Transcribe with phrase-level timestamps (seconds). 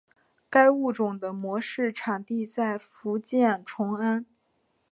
[0.49, 4.25] 该物种的模式产地在福建崇安。